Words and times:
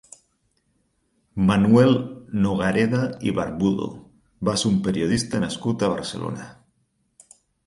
Manuel 1.49 1.91
Nogareda 2.45 3.01
i 3.27 3.35
Barbudo 3.41 3.91
va 4.51 4.57
ser 4.63 4.69
un 4.73 4.81
periodista 4.89 5.43
nascut 5.45 5.87
a 5.89 5.93
Barcelona. 5.97 6.49